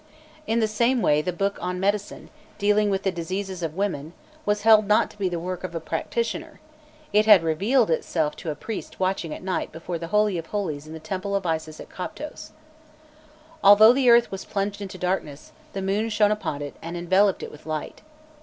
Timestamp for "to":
5.11-5.17, 8.37-8.49